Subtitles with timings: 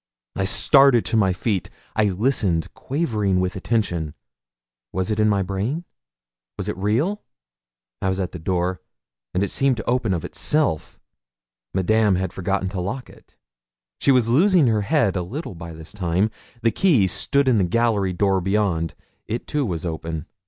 [0.35, 4.15] I started to my feet; I listened, quivering with attention.
[4.91, 5.85] Was it in my brain?
[6.57, 7.21] was it real?
[8.01, 8.81] I was at the door,
[9.31, 10.99] and it seemed to open of itself.
[11.71, 13.35] Madame had forgotten to lock it;
[13.99, 16.31] she was losing her head a little by this time.
[16.63, 18.95] The key stood in the gallery door beyond;
[19.27, 20.25] it too, was open.